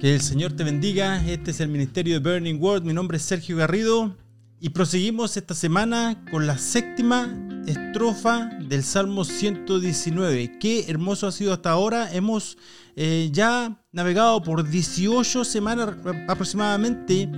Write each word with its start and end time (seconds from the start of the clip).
Que 0.00 0.14
el 0.14 0.20
Señor 0.20 0.52
te 0.52 0.62
bendiga. 0.62 1.26
Este 1.28 1.50
es 1.50 1.58
el 1.58 1.70
Ministerio 1.70 2.20
de 2.20 2.30
Burning 2.30 2.62
World. 2.62 2.86
Mi 2.86 2.92
nombre 2.92 3.16
es 3.16 3.24
Sergio 3.24 3.56
Garrido 3.56 4.14
y 4.60 4.68
proseguimos 4.68 5.36
esta 5.36 5.54
semana 5.54 6.24
con 6.30 6.46
la 6.46 6.56
séptima 6.56 7.36
estrofa 7.66 8.48
del 8.68 8.84
Salmo 8.84 9.24
119. 9.24 10.60
Qué 10.60 10.88
hermoso 10.88 11.26
ha 11.26 11.32
sido 11.32 11.52
hasta 11.52 11.72
ahora. 11.72 12.14
Hemos 12.14 12.58
eh, 12.94 13.30
ya 13.32 13.82
navegado 13.90 14.40
por 14.40 14.70
18 14.70 15.44
semanas 15.44 15.96
aproximadamente 16.28 17.28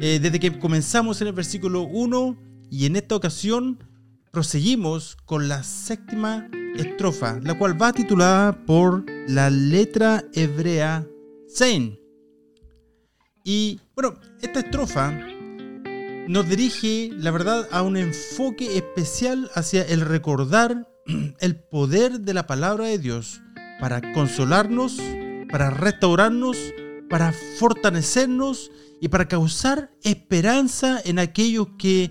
eh, 0.00 0.18
desde 0.18 0.40
que 0.40 0.58
comenzamos 0.58 1.20
en 1.20 1.26
el 1.26 1.34
versículo 1.34 1.82
1 1.82 2.34
y 2.70 2.86
en 2.86 2.96
esta 2.96 3.14
ocasión 3.14 3.84
proseguimos 4.32 5.16
con 5.26 5.48
la 5.48 5.62
séptima 5.62 6.48
estrofa, 6.78 7.40
la 7.42 7.58
cual 7.58 7.80
va 7.80 7.92
titulada 7.92 8.64
por 8.64 9.04
la 9.28 9.50
letra 9.50 10.24
hebrea 10.32 11.06
Sein. 11.46 12.05
Y 13.48 13.78
bueno, 13.94 14.16
esta 14.42 14.58
estrofa 14.58 15.16
nos 16.26 16.48
dirige, 16.48 17.10
la 17.16 17.30
verdad, 17.30 17.68
a 17.70 17.82
un 17.82 17.96
enfoque 17.96 18.76
especial 18.76 19.48
hacia 19.54 19.82
el 19.82 20.00
recordar 20.00 20.88
el 21.38 21.54
poder 21.54 22.22
de 22.22 22.34
la 22.34 22.48
palabra 22.48 22.86
de 22.86 22.98
Dios 22.98 23.40
para 23.78 24.12
consolarnos, 24.14 25.00
para 25.48 25.70
restaurarnos, 25.70 26.58
para 27.08 27.32
fortalecernos 27.32 28.72
y 29.00 29.06
para 29.06 29.28
causar 29.28 29.92
esperanza 30.02 31.00
en 31.04 31.20
aquellos 31.20 31.68
que 31.78 32.10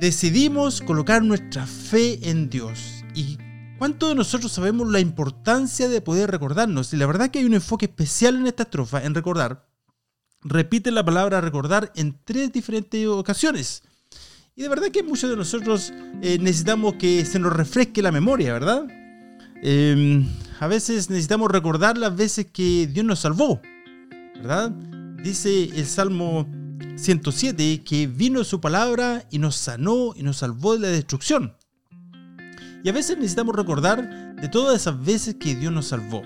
decidimos 0.00 0.80
colocar 0.80 1.22
nuestra 1.22 1.64
fe 1.64 2.28
en 2.28 2.50
Dios. 2.50 3.04
Y 3.14 3.38
¿Cuánto 3.78 4.08
de 4.08 4.14
nosotros 4.16 4.50
sabemos 4.50 4.88
la 4.88 4.98
importancia 4.98 5.88
de 5.88 6.00
poder 6.00 6.30
recordarnos? 6.30 6.92
Y 6.92 6.96
la 6.96 7.06
verdad 7.06 7.30
que 7.30 7.40
hay 7.40 7.44
un 7.44 7.54
enfoque 7.54 7.86
especial 7.86 8.36
en 8.36 8.46
esta 8.46 8.62
estrofa, 8.62 9.04
en 9.04 9.14
recordar, 9.14 9.66
repite 10.44 10.90
la 10.90 11.04
palabra 11.04 11.40
recordar 11.40 11.92
en 11.96 12.16
tres 12.24 12.52
diferentes 12.52 13.06
ocasiones. 13.06 13.82
Y 14.56 14.62
de 14.62 14.68
verdad 14.68 14.88
que 14.92 15.02
muchos 15.02 15.30
de 15.30 15.36
nosotros 15.36 15.92
eh, 16.22 16.38
necesitamos 16.40 16.94
que 16.94 17.24
se 17.24 17.40
nos 17.40 17.52
refresque 17.52 18.02
la 18.02 18.12
memoria, 18.12 18.52
¿verdad? 18.52 18.86
Em, 19.62 20.28
a 20.60 20.68
veces 20.68 21.10
necesitamos 21.10 21.50
recordar 21.50 21.98
las 21.98 22.14
veces 22.14 22.46
que 22.52 22.86
Dios 22.86 23.04
nos 23.04 23.20
salvó, 23.20 23.60
¿verdad? 24.36 24.70
Dice 24.70 25.64
el 25.74 25.86
Salmo 25.86 26.46
107 26.96 27.82
que 27.82 28.06
vino 28.06 28.44
su 28.44 28.60
palabra 28.60 29.26
y 29.30 29.38
nos 29.38 29.56
sanó 29.56 30.12
y 30.14 30.22
nos 30.22 30.36
salvó 30.36 30.74
de 30.74 30.80
la 30.80 30.88
destrucción. 30.88 31.56
Y 32.84 32.88
a 32.90 32.92
veces 32.92 33.16
necesitamos 33.16 33.56
recordar 33.56 34.36
de 34.36 34.48
todas 34.48 34.80
esas 34.80 35.02
veces 35.02 35.36
que 35.36 35.56
Dios 35.56 35.72
nos 35.72 35.86
salvó. 35.86 36.22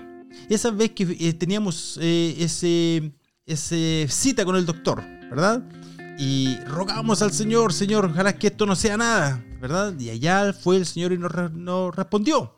Esas 0.49 0.75
veces 0.75 0.91
que 0.91 1.17
eh, 1.19 1.33
teníamos 1.33 1.97
eh, 2.01 2.35
ese 2.37 3.13
esa 3.49 3.75
cita 4.13 4.45
con 4.45 4.55
el 4.55 4.65
doctor, 4.65 5.03
¿verdad? 5.29 5.63
Y 6.19 6.57
rogamos 6.65 7.21
al 7.21 7.31
Señor, 7.31 7.73
Señor, 7.73 8.05
ojalá 8.05 8.37
que 8.37 8.47
esto 8.47 8.65
no 8.65 8.75
sea 8.75 8.95
nada, 8.95 9.43
¿verdad? 9.59 9.97
Y 9.99 10.09
allá 10.09 10.53
fue 10.53 10.77
el 10.77 10.85
Señor 10.85 11.13
y 11.13 11.17
nos, 11.17 11.95
respondió. 11.95 12.55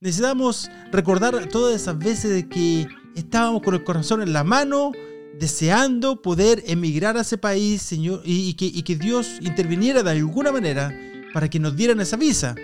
Necesitamos 0.00 0.70
recordar 0.92 1.48
todas 1.48 1.74
esas 1.74 1.98
veces 1.98 2.32
de 2.32 2.48
que 2.48 2.86
estábamos 3.14 3.62
con 3.62 3.74
el 3.74 3.84
corazón 3.84 4.20
en 4.22 4.32
la 4.32 4.44
mano, 4.44 4.92
deseando 5.38 6.20
poder 6.20 6.62
emigrar 6.66 7.16
a 7.16 7.22
ese 7.22 7.38
país, 7.38 7.80
Señor, 7.80 8.20
y, 8.24 8.52
que, 8.54 8.66
y, 8.66 8.82
que, 8.82 8.96
Dios 8.96 9.38
interviniera 9.40 10.02
de 10.02 10.10
alguna 10.10 10.52
manera 10.52 10.92
para 11.32 11.48
que 11.48 11.58
nos 11.58 11.76
dieran 11.76 12.00
esa 12.00 12.16
visa, 12.16 12.54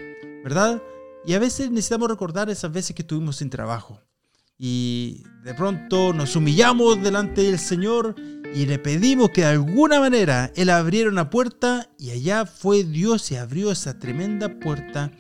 ¿verdad? 0.45 0.83
Y 1.25 1.35
a 1.35 1.39
veces 1.39 1.71
necesitamos 1.71 2.11
recordar 2.11 2.51
esas 2.51 2.71
veces 2.71 2.95
que 2.95 3.03
estuvimos 3.03 3.37
sin 3.37 3.49
trabajo 3.49 4.01
y 4.59 5.23
de 5.45 5.55
pronto 5.55 6.13
nos 6.13 6.37
humillamos 6.37 7.03
delante 7.03 7.43
del 7.43 7.59
Señor 7.59 8.15
y 8.55 8.67
le 8.67 8.79
pedimos 8.79 9.31
que 9.31 9.41
de 9.43 9.49
alguna 9.49 9.99
manera 9.99 10.53
Él 10.55 10.71
abriera 10.71 11.11
una 11.11 11.31
puerta 11.31 11.89
y 11.99 12.11
allá 12.11 12.47
fue 12.47 12.85
Dios 12.85 13.31
y 13.31 13.37
abrió 13.37 13.73
esa 13.73 13.99
tremenda 13.99 14.61
puerta 14.61 15.11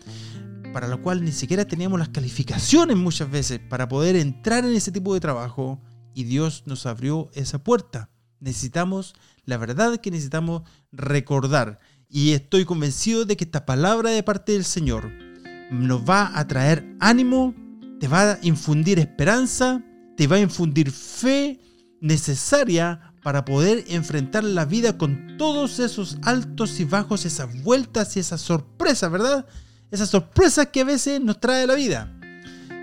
para 0.72 0.88
la 0.88 0.97
cual 0.97 1.25
ni 1.25 1.32
siquiera 1.32 1.65
teníamos 1.65 1.98
las 1.98 2.09
calificaciones 2.09 2.97
muchas 2.97 3.31
veces 3.31 3.59
para 3.59 3.88
poder 3.88 4.16
entrar 4.16 4.65
en 4.65 4.75
ese 4.75 4.92
tipo 4.92 5.15
de 5.15 5.21
trabajo 5.21 5.81
y 6.15 6.25
Dios 6.25 6.65
nos 6.66 6.87
abrió 6.87 7.31
esa 7.34 7.62
puerta. 7.62 8.10
Necesitamos, 8.41 9.15
la 9.44 9.56
verdad 9.56 9.98
que 9.98 10.10
necesitamos 10.10 10.62
recordar 10.91 11.78
y 12.09 12.32
estoy 12.32 12.65
convencido 12.65 13.25
de 13.25 13.37
que 13.37 13.44
esta 13.44 13.65
palabra 13.65 14.10
de 14.10 14.22
parte 14.22 14.53
del 14.53 14.65
Señor 14.65 15.10
nos 15.71 16.03
va 16.09 16.38
a 16.38 16.47
traer 16.47 16.97
ánimo, 17.00 17.54
te 18.02 18.08
va 18.08 18.32
a 18.32 18.38
infundir 18.42 18.98
esperanza, 18.98 19.80
te 20.16 20.26
va 20.26 20.34
a 20.34 20.40
infundir 20.40 20.90
fe 20.90 21.60
necesaria 22.00 23.14
para 23.22 23.44
poder 23.44 23.84
enfrentar 23.86 24.42
la 24.42 24.64
vida 24.64 24.98
con 24.98 25.36
todos 25.38 25.78
esos 25.78 26.18
altos 26.22 26.80
y 26.80 26.84
bajos, 26.84 27.24
esas 27.24 27.62
vueltas 27.62 28.16
y 28.16 28.18
esas 28.18 28.41
sorpresas, 28.41 29.08
¿verdad? 29.08 29.46
Esas 29.92 30.10
sorpresas 30.10 30.66
que 30.72 30.80
a 30.80 30.84
veces 30.84 31.20
nos 31.20 31.38
trae 31.38 31.64
la 31.64 31.76
vida. 31.76 32.12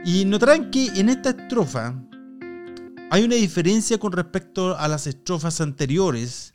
Y 0.06 0.24
notarán 0.24 0.72
que 0.72 0.86
en 0.86 1.10
esta 1.10 1.32
estrofa 1.32 2.02
hay 3.12 3.26
una 3.26 3.36
diferencia 3.36 3.98
con 3.98 4.14
respecto 4.14 4.78
a 4.78 4.88
las 4.88 5.06
estrofas 5.06 5.60
anteriores. 5.60 6.54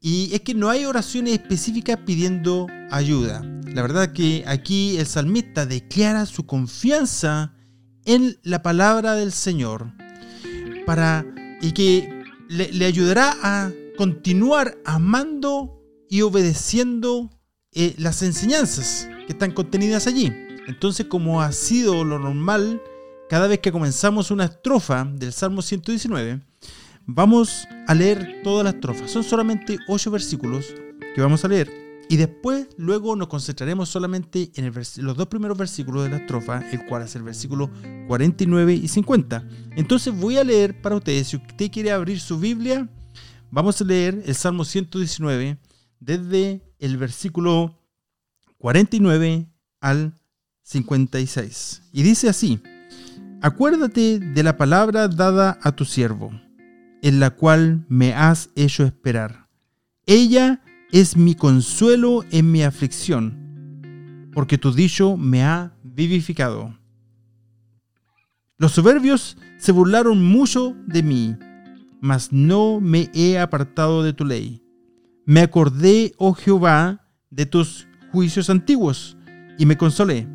Y 0.00 0.32
es 0.32 0.40
que 0.40 0.54
no 0.54 0.70
hay 0.70 0.86
oraciones 0.86 1.34
específicas 1.34 1.98
pidiendo 2.06 2.66
ayuda. 2.90 3.42
La 3.66 3.82
verdad 3.82 4.14
que 4.14 4.42
aquí 4.46 4.96
el 4.96 5.04
salmista 5.04 5.66
declara 5.66 6.24
su 6.24 6.46
confianza 6.46 7.52
en 8.06 8.38
la 8.42 8.62
palabra 8.62 9.14
del 9.14 9.32
Señor 9.32 9.92
para 10.86 11.26
y 11.60 11.72
que 11.72 12.24
le, 12.48 12.86
ayudará 12.86 13.36
a 13.42 13.72
continuar 13.96 14.78
amando 14.84 15.82
y 16.08 16.22
obedeciendo 16.22 17.30
eh, 17.72 17.94
las 17.98 18.22
enseñanzas 18.22 19.08
que 19.26 19.32
están 19.32 19.50
contenidas 19.50 20.06
allí. 20.06 20.32
Entonces, 20.68 21.06
como 21.06 21.42
ha 21.42 21.52
sido 21.52 22.04
lo 22.04 22.18
normal, 22.18 22.80
cada 23.28 23.48
vez 23.48 23.58
que 23.58 23.72
comenzamos 23.72 24.30
una 24.30 24.44
estrofa 24.44 25.04
del 25.04 25.32
Salmo 25.32 25.62
119, 25.62 26.40
vamos 27.06 27.66
a 27.86 27.94
leer 27.94 28.40
todas 28.42 28.64
las 28.64 28.74
estrofas. 28.74 29.10
Son 29.10 29.24
solamente 29.24 29.78
ocho 29.88 30.10
versículos 30.10 30.66
que 31.14 31.20
vamos 31.20 31.44
a 31.44 31.48
leer 31.48 31.85
y 32.08 32.16
después, 32.16 32.68
luego 32.76 33.16
nos 33.16 33.28
concentraremos 33.28 33.88
solamente 33.88 34.52
en 34.54 34.72
los 34.72 35.16
dos 35.16 35.26
primeros 35.26 35.58
versículos 35.58 36.04
de 36.04 36.10
la 36.10 36.16
estrofa, 36.18 36.68
el 36.70 36.86
cual 36.86 37.02
es 37.02 37.16
el 37.16 37.22
versículo 37.24 37.70
49 38.06 38.74
y 38.74 38.86
50. 38.86 39.48
Entonces 39.76 40.14
voy 40.14 40.36
a 40.36 40.44
leer 40.44 40.80
para 40.80 40.96
ustedes, 40.96 41.28
si 41.28 41.36
usted 41.36 41.70
quiere 41.70 41.90
abrir 41.90 42.20
su 42.20 42.38
Biblia, 42.38 42.88
vamos 43.50 43.80
a 43.80 43.84
leer 43.84 44.22
el 44.24 44.34
Salmo 44.36 44.64
119 44.64 45.58
desde 45.98 46.62
el 46.78 46.96
versículo 46.96 47.76
49 48.58 49.48
al 49.80 50.16
56. 50.62 51.82
Y 51.92 52.02
dice 52.04 52.28
así, 52.28 52.60
acuérdate 53.42 54.20
de 54.20 54.42
la 54.44 54.56
palabra 54.56 55.08
dada 55.08 55.58
a 55.60 55.72
tu 55.72 55.84
siervo, 55.84 56.30
en 57.02 57.18
la 57.18 57.30
cual 57.30 57.84
me 57.88 58.14
has 58.14 58.50
hecho 58.54 58.84
esperar. 58.84 59.48
Ella 60.06 60.62
es 60.92 61.16
mi 61.16 61.34
consuelo 61.34 62.24
en 62.30 62.52
mi 62.52 62.62
aflicción, 62.62 64.30
porque 64.32 64.58
tu 64.58 64.72
dicho 64.72 65.16
me 65.16 65.42
ha 65.42 65.74
vivificado. 65.82 66.78
Los 68.56 68.72
soberbios 68.72 69.36
se 69.58 69.72
burlaron 69.72 70.24
mucho 70.24 70.76
de 70.86 71.02
mí, 71.02 71.36
mas 72.00 72.32
no 72.32 72.80
me 72.80 73.10
he 73.14 73.38
apartado 73.38 74.02
de 74.02 74.12
tu 74.12 74.24
ley. 74.24 74.62
Me 75.24 75.40
acordé, 75.40 76.14
oh 76.18 76.34
Jehová, 76.34 77.04
de 77.30 77.46
tus 77.46 77.88
juicios 78.12 78.48
antiguos, 78.48 79.16
y 79.58 79.66
me 79.66 79.76
consolé. 79.76 80.28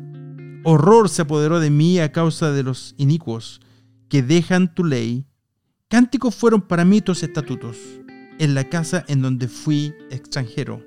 Horror 0.64 1.08
se 1.08 1.22
apoderó 1.22 1.60
de 1.60 1.70
mí 1.70 1.98
a 1.98 2.12
causa 2.12 2.52
de 2.52 2.62
los 2.62 2.94
inicuos, 2.98 3.60
que 4.08 4.22
dejan 4.22 4.74
tu 4.74 4.84
ley. 4.84 5.26
Cánticos 5.88 6.34
fueron 6.34 6.60
para 6.60 6.84
mí 6.84 7.00
tus 7.00 7.22
estatutos 7.22 8.01
en 8.38 8.54
la 8.54 8.68
casa 8.68 9.04
en 9.08 9.22
donde 9.22 9.48
fui 9.48 9.94
extranjero. 10.10 10.82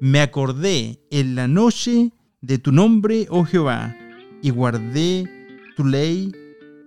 Me 0.00 0.20
acordé 0.20 1.00
en 1.10 1.34
la 1.34 1.48
noche 1.48 2.12
de 2.40 2.58
tu 2.58 2.72
nombre, 2.72 3.26
oh 3.30 3.44
Jehová, 3.44 3.96
y 4.42 4.50
guardé 4.50 5.28
tu 5.76 5.84
ley. 5.84 6.32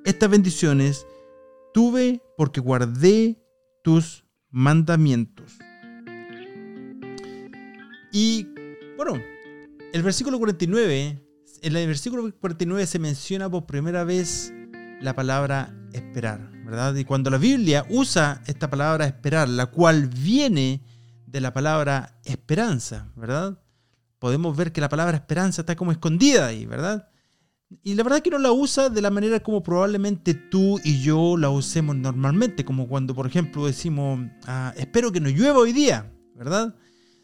Estas 0.06 0.30
bendiciones 0.30 1.06
tuve 1.74 2.22
porque 2.38 2.60
guardé 2.60 3.38
tus 3.84 4.26
mandamientos. 4.50 5.60
Y 8.12 8.48
bueno, 8.96 9.22
el 9.94 10.04
versículo 10.04 10.38
49, 10.38 11.20
en 11.62 11.76
el 11.76 11.88
versículo 11.88 12.32
49 12.40 12.86
se 12.86 13.00
menciona 13.00 13.50
por 13.50 13.66
primera 13.66 14.04
vez 14.04 14.54
la 15.02 15.16
palabra 15.16 15.76
esperar, 15.94 16.52
¿verdad? 16.66 16.96
Y 16.96 17.06
cuando 17.06 17.30
la 17.30 17.38
Biblia 17.38 17.86
usa 17.90 18.42
esta 18.48 18.70
palabra 18.70 19.06
esperar, 19.06 19.48
la 19.48 19.68
cual 19.68 20.08
viene 20.08 20.82
de 21.26 21.42
la 21.42 21.54
palabra 21.54 22.20
esperanza, 22.26 23.08
¿verdad? 23.16 23.60
Podemos 24.20 24.56
ver 24.56 24.72
que 24.72 24.82
la 24.82 24.90
palabra 24.90 25.18
esperanza 25.18 25.62
está 25.62 25.76
como 25.76 25.92
escondida 25.92 26.48
ahí, 26.48 26.66
¿verdad? 26.66 27.10
y 27.82 27.96
la 27.96 28.04
verdad 28.04 28.22
que 28.22 28.30
no 28.30 28.38
la 28.38 28.52
usa 28.52 28.90
de 28.90 29.02
la 29.02 29.10
manera 29.10 29.40
como 29.40 29.64
probablemente 29.64 30.34
tú 30.34 30.80
y 30.84 31.02
yo 31.02 31.38
la 31.38 31.50
usemos 31.50 31.96
normalmente, 31.96 32.66
como 32.66 32.88
cuando 32.88 33.16
por 33.16 33.26
ejemplo 33.26 33.66
decimos, 33.66 34.20
ah, 34.46 34.74
espero 34.78 35.12
que 35.12 35.20
no 35.20 35.30
llueva 35.30 35.60
hoy 35.60 35.74
día, 35.74 36.12
¿verdad? 36.36 36.76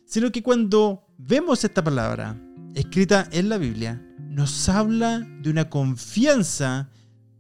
Sino 0.06 0.32
que 0.32 0.42
cuando 0.42 1.06
vemos 1.18 1.64
esta 1.64 1.84
palabra 1.84 2.40
escrita 2.74 3.28
en 3.32 3.50
la 3.50 3.58
Biblia, 3.58 4.02
nos 4.18 4.70
habla 4.70 5.20
de 5.20 5.50
una 5.50 5.70
confianza 5.70 6.90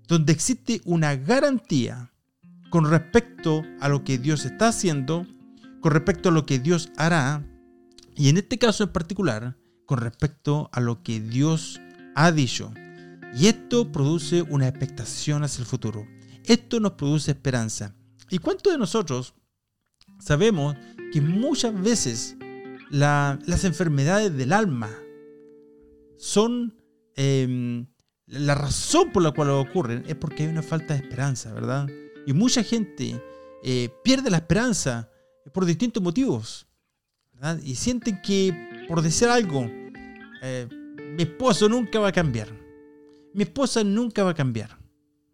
donde 0.10 0.34
existe 0.34 0.82
una 0.86 1.16
garantía 1.16 2.12
con 2.72 2.90
respecto 2.90 3.64
a 3.80 3.88
lo 3.88 4.04
que 4.04 4.18
Dios 4.18 4.44
está 4.44 4.70
haciendo, 4.70 5.26
con 5.82 5.94
respecto 5.94 6.30
a 6.30 6.32
lo 6.32 6.48
que 6.48 6.58
Dios 6.58 6.92
hará, 6.98 7.46
y 8.16 8.30
en 8.30 8.38
este 8.38 8.58
caso 8.58 8.84
en 8.84 8.92
particular, 8.92 9.56
con 9.86 10.00
respecto 10.00 10.70
a 10.74 10.80
lo 10.80 11.04
que 11.04 11.22
Dios 11.22 11.80
ha 12.16 12.32
dicho. 12.32 12.74
Y 13.36 13.48
esto 13.48 13.92
produce 13.92 14.42
una 14.42 14.68
expectación 14.68 15.44
hacia 15.44 15.62
el 15.62 15.68
futuro. 15.68 16.08
Esto 16.44 16.80
nos 16.80 16.94
produce 16.94 17.32
esperanza. 17.32 17.96
¿Y 18.32 18.40
cuántos 18.40 18.74
de 18.74 18.80
nosotros 18.80 19.36
sabemos 20.20 20.76
que 21.14 21.22
muchas 21.22 21.80
veces 21.80 22.36
las 22.90 23.64
enfermedades 23.64 24.36
del 24.36 24.54
alma 24.54 24.90
son 26.18 26.76
em, 27.16 27.86
la 28.30 28.56
razón 28.56 29.12
por 29.12 29.24
la 29.24 29.32
cual 29.32 29.50
ocurren? 29.50 30.04
Es 30.08 30.16
porque 30.16 30.44
hay 30.44 30.50
una 30.50 30.62
falta 30.62 30.94
de 30.94 31.02
esperanza, 31.02 31.54
¿verdad? 31.54 31.88
Y 32.26 32.34
mucha 32.34 32.64
gente 32.64 33.22
eh, 33.64 33.90
pierde 34.04 34.30
la 34.30 34.38
esperanza 34.38 35.10
por 35.54 35.66
distintos 35.66 36.02
motivos. 36.02 36.68
Y 37.64 37.76
sienten 37.76 38.22
que, 38.22 38.86
por 38.88 39.02
decir 39.02 39.30
algo, 39.30 39.66
eh, 40.42 40.68
mi 41.16 41.24
esposo 41.24 41.70
nunca 41.70 42.00
va 42.00 42.10
a 42.10 42.12
cambiar 42.12 42.60
mi 43.34 43.44
esposa 43.44 43.84
nunca 43.84 44.24
va 44.24 44.32
a 44.32 44.36
cambiar, 44.36 44.78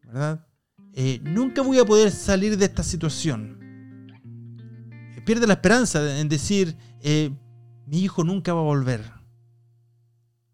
¿verdad? 0.04 0.46
Eh, 0.94 1.20
nunca 1.24 1.62
voy 1.62 1.80
a 1.80 1.86
poder 1.86 2.12
salir 2.12 2.58
de 2.58 2.66
esta 2.66 2.84
situación. 2.84 3.58
Eh, 5.16 5.22
pierde 5.26 5.48
la 5.48 5.54
esperanza 5.54 6.20
en 6.20 6.30
decir, 6.30 6.76
eh, 7.02 7.32
mi 7.86 8.02
hijo 8.02 8.24
nunca 8.24 8.54
va 8.54 8.62
a 8.62 8.64
volver. 8.64 9.02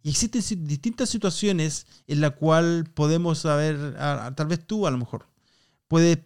Y 0.03 0.09
existen 0.09 0.65
distintas 0.65 1.09
situaciones 1.09 1.85
en 2.07 2.21
las 2.21 2.31
cuales 2.31 2.85
podemos 2.93 3.39
saber, 3.39 3.95
tal 4.35 4.47
vez 4.47 4.65
tú 4.65 4.87
a 4.87 4.91
lo 4.91 4.97
mejor, 4.97 5.27
puedes 5.87 6.19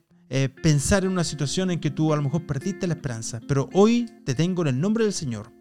pensar 0.62 1.04
en 1.04 1.12
una 1.12 1.24
situación 1.24 1.72
en 1.72 1.80
que 1.80 1.92
tú 1.92 2.14
a 2.14 2.16
lo 2.16 2.22
mejor 2.22 2.46
perdiste 2.46 2.88
la 2.88 2.94
esperanza, 2.94 3.42
pero 3.48 3.70
hoy 3.74 4.10
te 4.26 4.34
tengo 4.34 4.62
en 4.62 4.70
el 4.70 4.80
nombre 4.80 5.04
del 5.04 5.14
Señor 5.14 5.52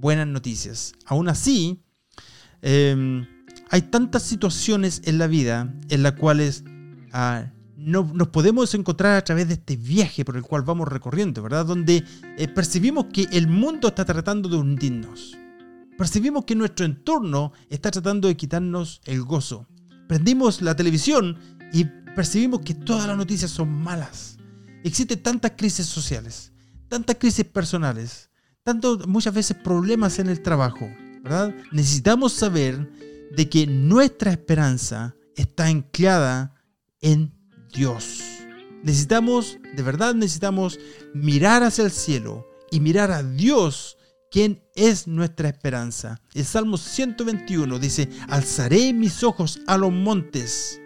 buenas 0.00 0.26
noticias. 0.26 0.92
Aún 1.06 1.28
así, 1.28 1.82
em, 2.62 3.26
hay 3.70 3.82
tantas 3.82 4.22
situaciones 4.22 5.02
en 5.04 5.18
la 5.18 5.26
vida 5.26 5.74
en 5.88 6.02
las 6.02 6.12
cuales 6.12 6.64
ah, 7.12 7.50
no, 7.76 8.10
nos 8.14 8.28
podemos 8.28 8.74
encontrar 8.74 9.16
a 9.16 9.24
través 9.24 9.48
de 9.48 9.54
este 9.54 9.76
viaje 9.76 10.24
por 10.24 10.36
el 10.36 10.42
cual 10.42 10.62
vamos 10.62 10.88
recorriendo, 10.88 11.42
¿verdad? 11.42 11.66
Donde 11.66 12.04
eh, 12.36 12.48
percibimos 12.48 13.06
que 13.06 13.26
el 13.32 13.48
mundo 13.48 13.88
está 13.88 14.04
tratando 14.04 14.48
de 14.48 14.56
hundirnos. 14.56 15.36
Percibimos 15.98 16.44
que 16.44 16.54
nuestro 16.54 16.86
entorno 16.86 17.52
está 17.68 17.90
tratando 17.90 18.28
de 18.28 18.36
quitarnos 18.36 19.00
el 19.04 19.24
gozo. 19.24 19.66
Prendimos 20.06 20.62
la 20.62 20.76
televisión 20.76 21.36
y 21.72 21.86
percibimos 22.14 22.60
que 22.60 22.74
todas 22.74 23.08
las 23.08 23.16
noticias 23.16 23.50
son 23.50 23.68
malas. 23.68 24.38
Existen 24.84 25.20
tantas 25.20 25.52
crisis 25.56 25.86
sociales, 25.86 26.52
tantas 26.88 27.16
crisis 27.16 27.44
personales, 27.44 28.30
tantos 28.62 29.08
muchas 29.08 29.34
veces 29.34 29.56
problemas 29.56 30.20
en 30.20 30.28
el 30.28 30.40
trabajo, 30.40 30.88
¿verdad? 31.24 31.52
Necesitamos 31.72 32.32
saber 32.32 32.92
de 33.34 33.48
que 33.48 33.66
nuestra 33.66 34.30
esperanza 34.30 35.16
está 35.34 35.66
anclada 35.66 36.54
en 37.00 37.34
Dios. 37.74 38.20
Necesitamos, 38.84 39.58
de 39.74 39.82
verdad 39.82 40.14
necesitamos 40.14 40.78
mirar 41.12 41.64
hacia 41.64 41.84
el 41.84 41.90
cielo 41.90 42.46
y 42.70 42.78
mirar 42.78 43.10
a 43.10 43.24
Dios, 43.24 43.97
quien 44.30 44.62
es 44.74 45.06
nuestra 45.06 45.48
esperanza. 45.48 46.20
El 46.34 46.44
Salmo 46.44 46.76
121 46.76 47.78
dice, 47.78 48.08
alzaré 48.28 48.92
mis 48.92 49.22
ojos 49.22 49.60
a 49.66 49.76
los 49.76 49.92
montes. 49.92 50.80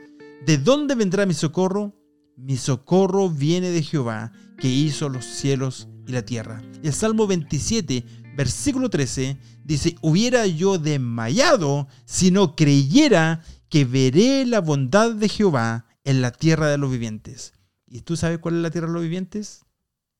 ¿De 0.47 0.59
dónde 0.59 0.95
vendrá 0.95 1.27
mi 1.27 1.35
socorro? 1.35 1.95
Mi 2.37 2.57
socorro 2.57 3.29
viene 3.29 3.71
de 3.71 3.83
Jehová, 3.83 4.33
que 4.59 4.69
hizo 4.69 5.09
los 5.09 5.25
cielos 5.25 5.89
y 6.07 6.13
la 6.13 6.23
tierra. 6.23 6.63
El 6.83 6.93
Salmo 6.93 7.27
27 7.27 8.05
versículo 8.37 8.91
13, 8.91 9.39
dice, 9.65 9.97
hubiera 10.01 10.47
yo 10.47 10.79
desmayado 10.79 11.89
si 12.05 12.31
no 12.31 12.57
creyera 12.57 13.43
que 13.69 13.85
veré 13.85 14.45
la 14.47 14.61
bondad 14.61 15.15
de 15.15 15.29
Jehová 15.29 15.87
en 16.05 16.21
la 16.23 16.33
tierra 16.33 16.69
de 16.69 16.79
los 16.79 16.91
vivientes. 16.91 17.53
¿Y 17.87 18.01
tú 18.03 18.17
sabes 18.17 18.39
cuál 18.39 18.57
es 18.57 18.63
la 18.63 18.71
tierra 18.71 18.89
de 18.89 18.95
los 18.95 19.03
vivientes? 19.03 19.65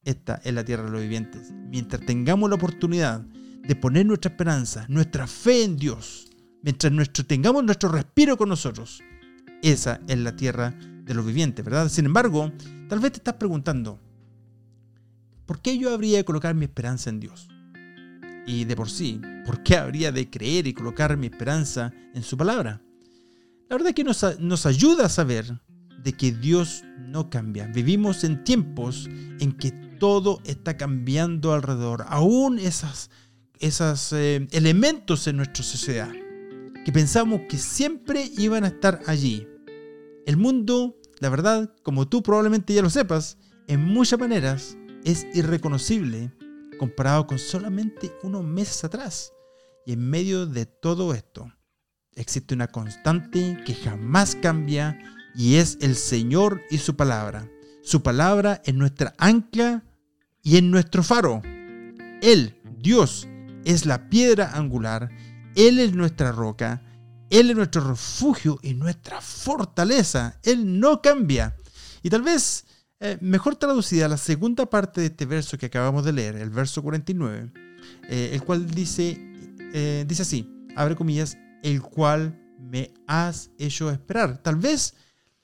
Esta 0.05 0.41
es 0.45 0.53
la 0.53 0.65
tierra 0.65 0.85
de 0.85 0.91
los 0.91 1.01
vivientes. 1.01 1.53
Mientras 1.53 2.05
tengamos 2.05 2.51
la 2.51 2.57
oportunidad 2.57 3.21
de 3.21 3.77
poner 3.77 4.05
nuestra 4.07 4.33
esperanza, 4.33 4.85
nuestra 4.89 5.27
fe 5.27 5.63
en 5.63 5.77
Dios, 5.77 6.29
mientras 6.63 6.93
nuestro, 6.93 7.25
tengamos 7.25 7.63
nuestro 7.63 7.89
respiro 7.91 8.37
con 8.37 8.49
nosotros, 8.49 9.01
esa 9.63 10.01
es 10.09 10.19
la 10.19 10.35
tierra 10.35 10.75
de 11.05 11.15
los 11.15 11.25
vivientes, 11.25 11.65
¿verdad? 11.65 11.89
Sin 11.89 12.07
embargo, 12.07 12.51
tal 12.89 12.99
vez 12.99 13.13
te 13.13 13.19
estás 13.19 13.35
preguntando, 13.35 14.01
¿por 15.47 15.63
qué 15.63 15.79
yo 15.79 15.95
habría 15.95 16.19
de 16.19 16.25
colocar 16.25 16.55
mi 16.57 16.65
esperanza 16.65 17.11
en 17.11 17.21
Dios? 17.21 17.49
Y 18.45 18.65
de 18.65 18.75
por 18.75 18.91
sí, 18.91 19.21
¿por 19.47 19.63
qué 19.63 19.77
habría 19.77 20.11
de 20.11 20.29
creer 20.29 20.67
y 20.67 20.75
colocar 20.75 21.17
mi 21.17 21.29
esperanza 21.29 21.93
en 22.13 22.25
su 22.25 22.37
palabra? 22.37 22.83
La 23.69 23.77
verdad 23.77 23.91
es 23.91 23.95
que 23.95 24.05
nos, 24.05 24.41
nos 24.41 24.67
ayuda 24.67 25.07
a 25.07 25.09
saber 25.09 25.61
de 26.03 26.13
que 26.13 26.33
Dios 26.33 26.83
no 26.99 27.31
cambia. 27.31 27.69
Vivimos 27.69 28.25
en 28.25 28.43
tiempos 28.43 29.09
en 29.39 29.53
que 29.53 29.92
todo 30.03 30.41
está 30.43 30.77
cambiando 30.77 31.53
alrededor. 31.53 32.07
Aún 32.09 32.59
esos 32.59 33.09
esas, 33.61 34.13
eh, 34.13 34.49
elementos 34.51 35.29
en 35.29 35.37
nuestra 35.37 35.63
sociedad 35.63 36.11
que 36.85 36.91
pensamos 36.91 37.43
que 37.49 37.57
siempre 37.57 38.29
iban 38.37 38.65
a 38.65 38.67
estar 38.67 38.99
allí. 39.07 39.47
El 40.27 40.39
mundo, 40.39 40.97
la 41.21 41.29
verdad, 41.29 41.73
como 41.85 42.09
tú 42.09 42.21
probablemente 42.21 42.75
ya 42.75 42.83
lo 42.83 42.91
sepas, 42.91 43.39
en 43.69 43.85
muchas 43.85 44.19
maneras 44.19 44.77
es 45.05 45.25
irreconocible 45.35 46.33
comparado 46.81 47.29
con 47.29 47.39
solamente 47.39 48.11
unos 48.25 48.43
meses 48.43 48.83
atrás. 48.83 49.33
Y 49.87 49.93
en 49.93 50.11
medio 50.11 50.47
de 50.47 50.67
todo 50.67 51.15
esto, 51.15 51.49
existe 52.17 52.57
una 52.57 52.67
constante 52.67 53.57
que 53.65 53.77
jamás 53.77 54.35
cambia 54.35 54.99
y 55.37 55.55
es 55.55 55.79
el 55.81 55.95
Señor 55.95 56.61
y 56.73 56.79
su 56.79 56.97
palabra. 56.97 57.49
Su 57.85 58.03
palabra 58.03 58.61
es 58.65 58.75
nuestra 58.75 59.15
ancla 59.17 59.85
y 60.43 60.57
en 60.57 60.71
nuestro 60.71 61.03
faro. 61.03 61.43
Él, 62.21 62.61
Dios, 62.79 63.29
es 63.65 63.87
la 63.87 64.09
piedra 64.09 64.53
angular. 64.55 65.11
Él 65.55 65.79
es 65.79 65.95
nuestra 65.95 66.33
roca. 66.33 66.83
Él 67.31 67.51
es 67.51 67.57
nuestro 67.57 67.83
refugio 67.83 68.59
y 68.63 68.75
nuestra 68.75 69.21
fortaleza. 69.21 70.39
Él 70.43 70.81
no 70.81 71.01
cambia. 71.01 71.57
Y 72.03 72.11
tal 72.11 72.23
vez 72.23 72.67
eh, 73.05 73.19
mejor 73.21 73.57
traducida 73.57 74.07
la 74.07 74.17
segunda 74.17 74.67
parte 74.67 75.01
de 75.01 75.09
este 75.09 75.27
verso 75.27 75.59
que 75.59 75.67
acabamos 75.67 76.05
de 76.05 76.13
leer, 76.13 76.37
el 76.37 76.51
verso 76.51 76.83
49, 76.83 77.53
eh, 78.09 78.31
el 78.33 78.45
cual 78.45 78.69
dice, 78.71 79.19
eh, 79.73 80.05
dice 80.07 80.23
así, 80.23 80.49
abre 80.77 80.95
comillas, 80.95 81.37
el 81.65 81.83
cual 81.83 82.41
me 82.61 82.95
has 83.09 83.51
hecho 83.59 83.91
esperar. 83.91 84.41
Tal 84.41 84.55
vez, 84.55 84.95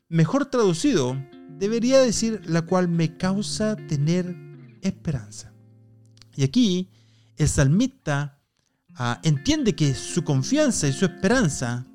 mejor 0.08 0.46
traducido, 0.46 1.16
debería 1.58 1.98
decir 1.98 2.42
la 2.44 2.62
cual 2.62 2.86
me 2.86 3.16
causa 3.16 3.74
tener 3.74 4.47
esperanza. 4.82 5.52
Y 6.36 6.44
aquí 6.44 6.90
el 7.36 7.48
salmista 7.48 8.40
ah, 8.94 9.20
entiende 9.22 9.74
que 9.74 9.94
su 9.94 10.24
confianza 10.24 10.88
y 10.88 10.92
su 10.92 11.04
esperanza 11.04 11.86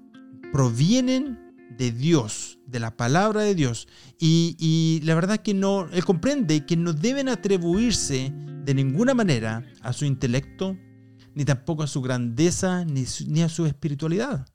provienen 0.52 1.44
de 1.78 1.92
Dios, 1.92 2.60
de 2.68 2.80
la 2.80 2.96
palabra 2.96 3.42
de 3.42 3.56
Dios. 3.56 3.88
Y, 4.20 5.02
la 5.04 5.16
verdad 5.16 5.38
que 5.38 5.54
no, 5.54 5.90
él 5.92 6.06
comprende 6.06 6.66
que 6.66 6.78
no 6.78 6.94
deben 6.94 7.30
atribuirse 7.30 8.32
de 8.64 8.74
ninguna 8.74 9.14
manera 9.14 9.66
a 9.82 9.94
su 9.94 10.06
intelecto, 10.06 10.78
ni 11.36 11.46
tampoco 11.46 11.84
a 11.84 11.88
su 11.88 12.02
grandeza, 12.02 12.86
ni, 12.86 13.06
ni 13.28 13.42
a 13.42 13.50
su 13.50 13.66
espiritualidad. 13.66 14.46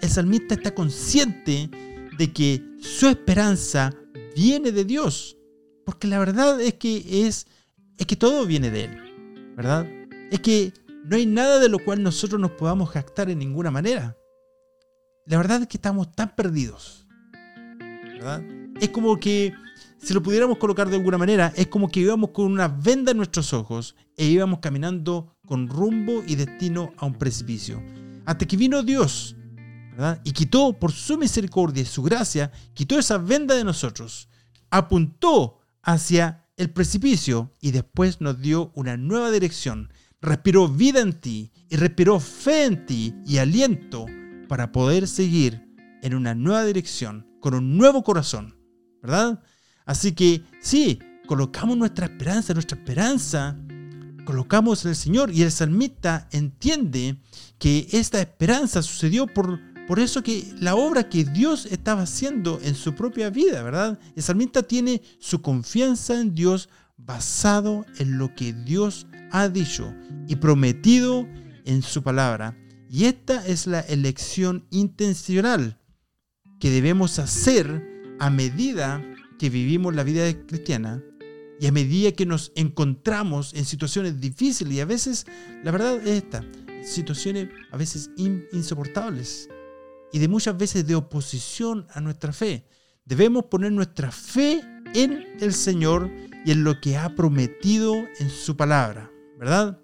El 0.00 0.08
salmista 0.08 0.54
está 0.54 0.74
consciente 0.74 1.70
de 2.16 2.32
que 2.32 2.62
su 2.80 3.08
esperanza 3.08 3.92
viene 4.36 4.72
de 4.72 4.84
Dios, 4.84 5.36
porque 5.84 6.06
la 6.06 6.18
verdad 6.18 6.60
es 6.60 6.74
que 6.74 7.26
es, 7.26 7.46
es 7.98 8.06
que 8.06 8.16
todo 8.16 8.46
viene 8.46 8.70
de 8.70 8.84
Él, 8.84 9.54
¿verdad? 9.56 9.86
Es 10.30 10.40
que 10.40 10.72
no 11.04 11.16
hay 11.16 11.26
nada 11.26 11.58
de 11.58 11.68
lo 11.68 11.78
cual 11.78 12.02
nosotros 12.02 12.40
nos 12.40 12.52
podamos 12.52 12.90
jactar 12.90 13.30
en 13.30 13.38
ninguna 13.38 13.70
manera 13.70 14.16
la 15.26 15.36
verdad 15.36 15.62
es 15.62 15.68
que 15.68 15.76
estamos 15.76 16.12
tan 16.12 16.34
perdidos. 16.34 17.06
¿verdad? 17.70 18.42
Es 18.80 18.90
como 18.90 19.18
que, 19.18 19.52
si 19.98 20.12
lo 20.12 20.22
pudiéramos 20.22 20.58
colocar 20.58 20.88
de 20.88 20.96
alguna 20.96 21.18
manera, 21.18 21.52
es 21.56 21.66
como 21.68 21.88
que 21.88 22.00
íbamos 22.00 22.30
con 22.30 22.46
una 22.46 22.68
venda 22.68 23.12
en 23.12 23.16
nuestros 23.16 23.52
ojos 23.52 23.94
e 24.16 24.26
íbamos 24.26 24.60
caminando 24.60 25.36
con 25.46 25.68
rumbo 25.68 26.22
y 26.26 26.36
destino 26.36 26.92
a 26.98 27.06
un 27.06 27.14
precipicio. 27.14 27.82
Hasta 28.26 28.46
que 28.46 28.56
vino 28.56 28.82
Dios 28.82 29.36
¿verdad? 29.92 30.20
Y 30.24 30.32
quitó 30.32 30.72
por 30.72 30.90
su 30.90 31.16
misericordia 31.16 31.82
y 31.82 31.86
su 31.86 32.02
gracia, 32.02 32.50
quitó 32.72 32.98
esa 32.98 33.16
venda 33.16 33.54
de 33.54 33.62
nosotros, 33.62 34.28
apuntó 34.68 35.60
hacia 35.82 36.43
el 36.56 36.70
precipicio 36.70 37.54
y 37.60 37.72
después 37.72 38.20
nos 38.20 38.40
dio 38.40 38.72
una 38.74 38.96
nueva 38.96 39.30
dirección. 39.30 39.92
Respiró 40.20 40.68
vida 40.68 41.00
en 41.00 41.12
ti 41.12 41.52
y 41.68 41.76
respiró 41.76 42.20
fe 42.20 42.64
en 42.64 42.86
ti 42.86 43.14
y 43.26 43.38
aliento 43.38 44.06
para 44.48 44.72
poder 44.72 45.08
seguir 45.08 45.62
en 46.02 46.14
una 46.14 46.34
nueva 46.34 46.64
dirección, 46.64 47.26
con 47.40 47.54
un 47.54 47.76
nuevo 47.76 48.02
corazón, 48.02 48.56
¿verdad? 49.02 49.42
Así 49.86 50.12
que 50.12 50.42
sí, 50.60 50.98
colocamos 51.26 51.76
nuestra 51.76 52.06
esperanza, 52.06 52.54
nuestra 52.54 52.78
esperanza, 52.78 53.56
colocamos 54.24 54.84
en 54.84 54.90
el 54.90 54.96
Señor 54.96 55.30
y 55.30 55.42
el 55.42 55.50
salmista 55.50 56.28
entiende 56.32 57.18
que 57.58 57.88
esta 57.92 58.20
esperanza 58.20 58.82
sucedió 58.82 59.26
por, 59.26 59.60
por 59.86 60.00
eso 60.00 60.22
que 60.22 60.54
la 60.60 60.74
obra 60.74 61.08
que 61.08 61.24
Dios 61.24 61.66
estaba 61.66 62.02
haciendo 62.02 62.58
en 62.62 62.74
su 62.74 62.94
propia 62.94 63.28
vida, 63.28 63.62
¿verdad? 63.62 63.98
El 64.16 64.22
salmista 64.22 64.62
tiene 64.62 65.02
su 65.18 65.42
confianza 65.42 66.18
en 66.18 66.34
Dios 66.34 66.70
basado 66.96 67.84
en 67.98 68.16
lo 68.16 68.34
que 68.34 68.52
Dios 68.52 69.06
ha 69.30 69.48
dicho 69.48 69.94
y 70.26 70.36
prometido 70.36 71.28
en 71.66 71.82
su 71.82 72.02
palabra. 72.02 72.56
Y 72.88 73.04
esta 73.04 73.46
es 73.46 73.66
la 73.66 73.80
elección 73.80 74.66
intencional 74.70 75.78
que 76.60 76.70
debemos 76.70 77.18
hacer 77.18 78.16
a 78.20 78.30
medida 78.30 79.04
que 79.38 79.50
vivimos 79.50 79.94
la 79.94 80.04
vida 80.04 80.32
cristiana 80.46 81.02
y 81.60 81.66
a 81.66 81.72
medida 81.72 82.12
que 82.12 82.24
nos 82.24 82.52
encontramos 82.54 83.52
en 83.52 83.64
situaciones 83.66 84.18
difíciles 84.20 84.74
y 84.74 84.80
a 84.80 84.86
veces, 84.86 85.26
la 85.62 85.72
verdad 85.72 85.96
es 86.06 86.22
esta, 86.22 86.44
situaciones 86.82 87.48
a 87.70 87.76
veces 87.76 88.10
insoportables 88.16 89.48
y 90.14 90.20
de 90.20 90.28
muchas 90.28 90.56
veces 90.56 90.86
de 90.86 90.94
oposición 90.94 91.88
a 91.92 92.00
nuestra 92.00 92.32
fe. 92.32 92.68
Debemos 93.04 93.46
poner 93.46 93.72
nuestra 93.72 94.12
fe 94.12 94.62
en 94.94 95.26
el 95.40 95.52
Señor 95.52 96.08
y 96.46 96.52
en 96.52 96.62
lo 96.62 96.80
que 96.80 96.96
ha 96.96 97.16
prometido 97.16 97.96
en 98.20 98.30
su 98.30 98.56
palabra, 98.56 99.10
¿verdad? 99.40 99.80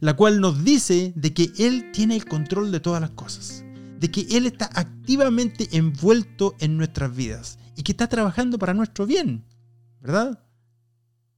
La 0.00 0.16
cual 0.16 0.40
nos 0.40 0.64
dice 0.64 1.12
de 1.16 1.34
que 1.34 1.52
Él 1.58 1.92
tiene 1.92 2.16
el 2.16 2.24
control 2.24 2.72
de 2.72 2.80
todas 2.80 3.02
las 3.02 3.10
cosas, 3.10 3.62
de 4.00 4.10
que 4.10 4.22
Él 4.30 4.46
está 4.46 4.70
activamente 4.72 5.68
envuelto 5.76 6.56
en 6.58 6.78
nuestras 6.78 7.14
vidas 7.14 7.58
y 7.76 7.82
que 7.82 7.92
está 7.92 8.06
trabajando 8.06 8.58
para 8.58 8.72
nuestro 8.72 9.04
bien, 9.04 9.44
¿verdad? 10.00 10.42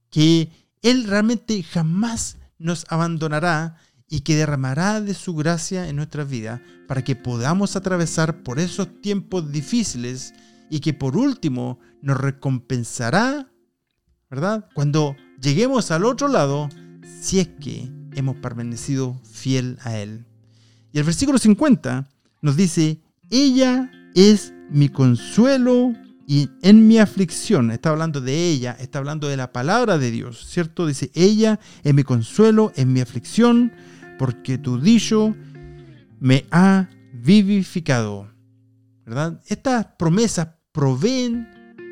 Que 0.09 0.69
Él 0.81 1.03
realmente 1.03 1.61
jamás 1.63 2.37
nos 2.57 2.85
abandonará 2.87 3.75
y 4.11 4.21
que 4.21 4.35
derramará 4.35 5.01
de 5.01 5.15
su 5.15 5.33
gracia 5.33 5.89
en 5.89 5.95
nuestras 5.95 6.29
vidas 6.29 6.61
para 6.87 7.03
que 7.03 7.15
podamos 7.15 7.75
atravesar 7.75 8.43
por 8.43 8.59
esos 8.59 9.01
tiempos 9.01 9.51
difíciles 9.51 10.35
y 10.69 10.81
que 10.81 10.93
por 10.93 11.17
último 11.17 11.79
nos 12.03 12.17
recompensará 12.17 13.51
¿verdad? 14.31 14.69
Cuando 14.73 15.17
lleguemos 15.41 15.91
al 15.91 16.05
otro 16.05 16.29
lado, 16.29 16.69
si 17.21 17.41
es 17.41 17.49
que 17.59 17.91
hemos 18.15 18.37
permanecido 18.37 19.19
fiel 19.29 19.77
a 19.83 19.97
Él. 19.97 20.25
Y 20.93 20.99
el 20.99 21.03
versículo 21.03 21.37
50 21.37 22.09
nos 22.41 22.55
dice, 22.55 23.01
ella 23.29 23.91
es 24.15 24.53
mi 24.69 24.87
consuelo 24.87 25.93
y 26.25 26.49
en 26.61 26.87
mi 26.87 26.97
aflicción. 26.97 27.71
Está 27.71 27.89
hablando 27.89 28.21
de 28.21 28.47
ella, 28.47 28.77
está 28.79 28.99
hablando 28.99 29.27
de 29.27 29.35
la 29.35 29.51
palabra 29.51 29.97
de 29.97 30.11
Dios, 30.11 30.47
¿cierto? 30.47 30.87
Dice, 30.87 31.11
ella 31.13 31.59
es 31.83 31.93
mi 31.93 32.03
consuelo 32.03 32.71
en 32.77 32.93
mi 32.93 33.01
aflicción, 33.01 33.73
porque 34.17 34.57
tu 34.57 34.79
dicho 34.79 35.35
me 36.19 36.45
ha 36.51 36.89
vivificado. 37.13 38.31
¿Verdad? 39.05 39.41
Estas 39.47 39.87
promesas 39.97 40.49
proveen 40.71 41.47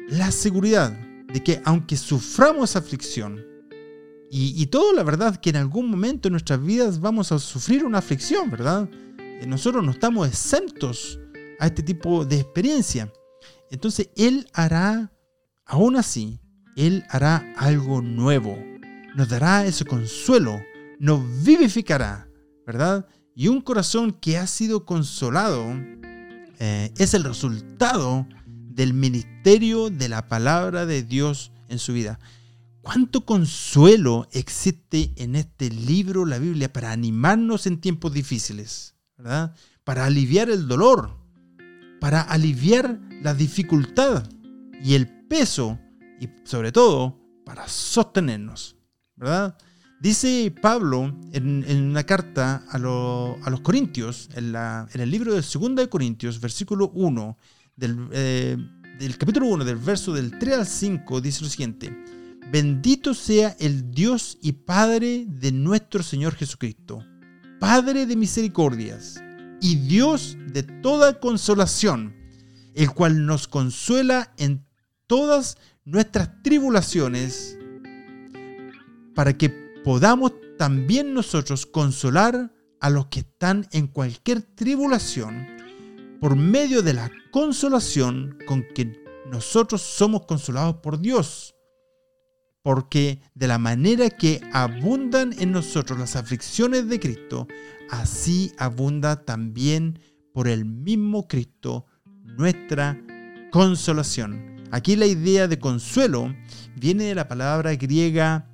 la 0.09 0.31
seguridad 0.31 0.91
de 0.91 1.43
que 1.43 1.61
aunque 1.65 1.97
suframos 1.97 2.75
aflicción, 2.75 3.49
y, 4.31 4.67
todo 4.67 4.93
la 4.93 5.01
verdad 5.01 5.37
que 5.37 5.49
en 5.49 5.55
algún 5.55 5.89
momento 5.89 6.27
en 6.27 6.33
nuestras 6.33 6.63
vidas 6.63 6.99
vamos 6.99 7.31
a 7.31 7.39
sufrir 7.39 7.83
una 7.83 7.97
aflicción, 7.97 8.51
¿verdad? 8.51 8.87
Eh, 9.17 9.45
nosotros 9.47 9.83
no 9.83 9.91
estamos 9.91 10.27
exentos 10.27 11.19
a 11.59 11.65
este 11.65 11.81
tipo 11.81 12.25
de 12.25 12.41
experiencia. 12.41 13.11
Entonces 13.71 14.11
Él 14.15 14.47
hará, 14.53 15.11
aún 15.65 15.95
así, 15.95 16.39
Él 16.75 17.03
hará 17.09 17.53
algo 17.57 18.03
nuevo. 18.03 18.55
Nos 19.15 19.29
dará 19.29 19.65
ese 19.65 19.83
consuelo, 19.83 20.61
nos 20.99 21.43
vivificará, 21.43 22.27
¿verdad? 22.65 23.07
Y 23.33 23.47
un 23.47 23.61
corazón 23.61 24.11
que 24.11 24.37
ha 24.37 24.45
sido 24.45 24.85
consolado 24.85 25.65
eh, 26.59 26.93
es 26.97 27.13
el 27.13 27.23
resultado 27.23 28.27
del 28.45 28.93
ministerio 28.93 29.89
de 29.89 30.09
la 30.09 30.27
palabra 30.27 30.85
de 30.85 31.03
Dios 31.03 31.51
en 31.69 31.79
su 31.79 31.93
vida. 31.93 32.19
¿Cuánto 32.81 33.25
consuelo 33.25 34.27
existe 34.31 35.13
en 35.15 35.35
este 35.35 35.69
libro, 35.69 36.25
la 36.25 36.37
Biblia, 36.37 36.71
para 36.71 36.91
animarnos 36.91 37.65
en 37.65 37.79
tiempos 37.79 38.13
difíciles? 38.13 38.95
¿verdad? 39.17 39.55
Para 39.83 40.05
aliviar 40.05 40.49
el 40.49 40.67
dolor, 40.67 41.17
para 41.99 42.21
aliviar 42.21 42.99
la 43.21 43.33
dificultad 43.33 44.29
y 44.83 44.95
el 44.95 45.07
peso 45.27 45.79
y 46.19 46.29
sobre 46.43 46.71
todo 46.71 47.19
para 47.45 47.67
sostenernos. 47.67 48.75
¿verdad? 49.15 49.57
Dice 49.99 50.53
Pablo 50.61 51.13
en, 51.33 51.89
una 51.89 52.05
carta 52.05 52.63
a, 52.69 52.77
los 52.77 53.59
Corintios, 53.61 54.29
en, 54.33 54.55
el 54.55 55.11
libro 55.11 55.33
de 55.33 55.41
2 55.41 55.75
de 55.75 55.89
Corintios, 55.89 56.39
versículo 56.39 56.89
1, 56.93 57.37
eh, 58.13 58.55
del, 58.97 59.17
capítulo 59.17 59.47
1, 59.47 59.65
del 59.65 59.75
verso 59.75 60.13
del 60.13 60.39
3 60.39 60.59
al 60.59 60.65
5, 60.65 61.19
dice 61.19 61.43
lo 61.43 61.49
siguiente. 61.49 61.93
Bendito 62.49 63.13
sea 63.13 63.57
el 63.59 63.91
Dios 63.91 64.37
y 64.41 64.53
Padre 64.53 65.25
de 65.27 65.51
nuestro 65.51 66.01
Señor 66.01 66.33
Jesucristo, 66.33 67.03
Padre 67.59 68.05
de 68.05 68.15
misericordias 68.15 69.21
y 69.59 69.75
Dios 69.75 70.37
de 70.53 70.63
toda 70.63 71.19
consolación, 71.19 72.15
el 72.73 72.89
cual 72.91 73.25
nos 73.25 73.49
consuela 73.49 74.33
en 74.37 74.65
todas 75.07 75.57
nuestras 75.83 76.41
tribulaciones, 76.41 77.57
para 79.13 79.37
que 79.37 79.68
podamos 79.83 80.33
también 80.57 81.13
nosotros 81.13 81.65
consolar 81.65 82.51
a 82.79 82.89
los 82.89 83.07
que 83.07 83.21
están 83.21 83.67
en 83.71 83.87
cualquier 83.87 84.41
tribulación 84.41 85.47
por 86.19 86.35
medio 86.35 86.81
de 86.81 86.93
la 86.93 87.11
consolación 87.31 88.37
con 88.45 88.63
que 88.75 89.01
nosotros 89.31 89.81
somos 89.81 90.25
consolados 90.25 90.77
por 90.77 90.99
Dios. 90.99 91.55
Porque 92.61 93.21
de 93.35 93.47
la 93.47 93.57
manera 93.57 94.09
que 94.09 94.41
abundan 94.51 95.33
en 95.39 95.51
nosotros 95.51 95.97
las 95.97 96.15
aflicciones 96.15 96.89
de 96.89 96.99
Cristo, 96.99 97.47
así 97.89 98.51
abunda 98.57 99.23
también 99.23 99.99
por 100.33 100.47
el 100.47 100.65
mismo 100.65 101.27
Cristo 101.27 101.85
nuestra 102.37 103.01
consolación. 103.51 104.57
Aquí 104.71 104.95
la 104.95 105.05
idea 105.05 105.47
de 105.47 105.57
consuelo 105.57 106.35
viene 106.75 107.05
de 107.05 107.15
la 107.15 107.27
palabra 107.27 107.73
griega 107.75 108.48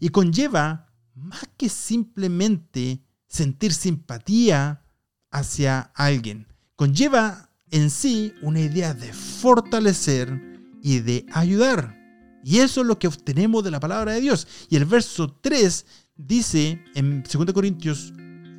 y 0.00 0.08
conlleva 0.10 0.92
más 1.14 1.48
que 1.56 1.68
simplemente 1.68 3.02
sentir 3.26 3.72
simpatía 3.72 4.84
hacia 5.30 5.92
alguien. 5.94 6.46
Conlleva 6.76 7.50
en 7.70 7.90
sí 7.90 8.32
una 8.42 8.60
idea 8.60 8.94
de 8.94 9.12
fortalecer 9.12 10.40
y 10.82 11.00
de 11.00 11.26
ayudar. 11.32 11.96
Y 12.44 12.58
eso 12.58 12.80
es 12.80 12.86
lo 12.86 12.98
que 12.98 13.08
obtenemos 13.08 13.64
de 13.64 13.70
la 13.70 13.80
palabra 13.80 14.12
de 14.12 14.20
Dios. 14.20 14.46
Y 14.70 14.76
el 14.76 14.84
verso 14.84 15.36
3 15.40 15.86
dice 16.16 16.82
en 16.94 17.22
2 17.22 17.52
Corintios 17.52 18.12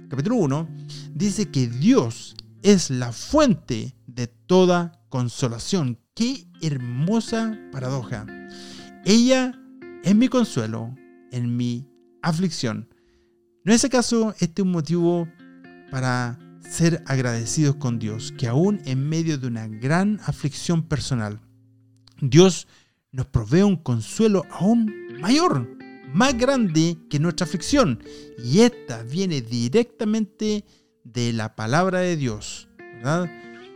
capítulo 0.10 0.36
1, 0.38 0.68
dice 1.14 1.50
que 1.50 1.68
Dios 1.68 2.36
es 2.62 2.90
la 2.90 3.12
fuente 3.14 3.96
de 4.08 4.28
toda 4.28 5.04
consolación. 5.10 6.00
Qué 6.14 6.48
hermosa 6.62 7.58
paradoja. 7.72 8.26
Ella 9.06 9.59
es 10.04 10.16
mi 10.16 10.28
consuelo 10.28 10.96
en 11.32 11.56
mi 11.56 11.88
aflicción. 12.22 12.94
¿No 13.64 13.74
es 13.74 13.84
acaso 13.84 14.34
este 14.40 14.62
un 14.62 14.72
motivo 14.72 15.28
para 15.92 16.40
ser 16.62 17.04
agradecidos 17.08 17.76
con 17.76 18.00
Dios, 18.00 18.34
que 18.38 18.48
aún 18.48 18.82
en 18.86 19.08
medio 19.08 19.38
de 19.38 19.48
una 19.48 19.68
gran 19.68 20.20
aflicción 20.26 20.84
personal, 20.84 21.42
Dios 22.22 22.68
nos 23.12 23.26
provee 23.28 23.64
un 23.64 23.78
consuelo 23.78 24.46
aún 24.52 24.94
mayor, 25.20 25.68
más 26.14 26.38
grande 26.38 26.98
que 27.10 27.20
nuestra 27.20 27.46
aflicción. 27.46 28.04
Y 28.44 28.62
esta 28.62 29.04
viene 29.04 29.42
directamente 29.42 30.66
de 31.04 31.34
la 31.34 31.56
palabra 31.56 32.00
de 32.00 32.16
Dios, 32.16 32.70
¿verdad? 32.78 33.30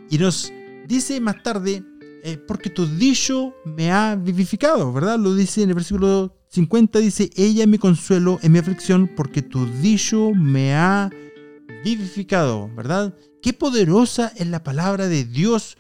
Y 0.10 0.18
nos 0.18 0.51
dice 0.88 1.20
más 1.20 1.42
tarde, 1.42 1.84
eh, 2.25 2.38
porque 2.38 2.70
tu 2.70 2.88
dicho 2.88 3.53
me 3.65 3.92
ha 3.92 4.15
vivificado, 4.15 4.94
¿verdad? 4.94 5.20
Lo 5.20 5.36
dice 5.36 5.62
en 5.62 5.70
el 5.70 5.75
versículo 5.75 6.34
50, 6.48 7.00
dice, 7.00 7.30
ella 7.36 7.68
me 7.68 7.80
consuelo 7.80 8.39
en 8.42 8.53
mi 8.53 8.60
aflicción, 8.60 9.12
porque 9.13 9.42
tu 9.42 9.65
dicho 9.82 10.32
me 10.34 10.74
ha 10.74 11.10
vivificado, 11.84 12.74
¿verdad? 12.74 13.13
Qué 13.42 13.51
poderosa 13.51 14.32
es 14.38 14.48
la 14.48 14.63
palabra 14.63 15.10
de 15.10 15.25
Dios 15.25 15.77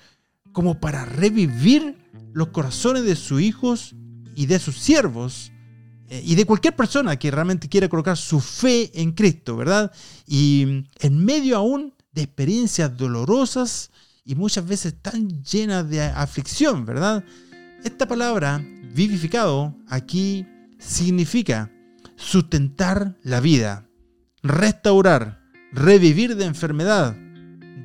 como 0.51 0.81
para 0.81 1.05
revivir 1.05 1.95
los 2.33 2.49
corazones 2.49 3.05
de 3.05 3.15
sus 3.15 3.41
hijos 3.41 3.95
y 4.35 4.47
de 4.47 4.59
sus 4.59 4.77
siervos 4.77 5.53
eh, 6.09 6.21
y 6.25 6.35
de 6.35 6.45
cualquier 6.45 6.75
persona 6.75 7.17
que 7.17 7.31
realmente 7.31 7.69
quiera 7.69 7.87
colocar 7.87 8.17
su 8.17 8.41
fe 8.41 8.91
en 9.01 9.13
Cristo, 9.13 9.55
¿verdad? 9.55 9.93
Y 10.27 10.83
en 10.99 11.23
medio 11.23 11.55
aún 11.55 11.93
de 12.11 12.23
experiencias 12.23 12.97
dolorosas 12.97 13.91
y 14.25 14.35
muchas 14.35 14.65
veces 14.65 14.95
tan 15.01 15.43
llenas 15.43 15.89
de 15.89 16.01
aflicción, 16.01 16.85
¿verdad? 16.85 17.23
Esta 17.83 18.07
palabra, 18.07 18.63
vivificado, 18.93 19.75
aquí 19.87 20.45
significa 20.79 21.71
sustentar 22.15 23.17
la 23.23 23.39
vida, 23.39 23.89
restaurar, 24.41 25.41
revivir 25.71 26.35
de 26.35 26.45
enfermedad, 26.45 27.15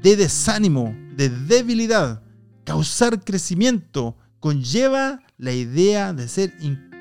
de 0.03 0.17
desánimo, 0.17 0.95
de 1.17 1.29
debilidad, 1.29 2.23
causar 2.65 3.25
crecimiento, 3.25 4.17
conlleva 4.39 5.21
la 5.37 5.53
idea 5.53 6.13
de 6.13 6.29
ser 6.29 6.55